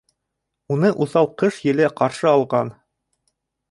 Уны 0.77 0.89
уҫал 1.07 1.31
Ҡыш 1.43 1.61
еле 1.69 1.93
ҡаршы 2.03 2.35
алған. 2.35 2.77